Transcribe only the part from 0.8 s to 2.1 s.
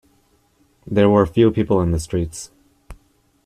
There were few people in the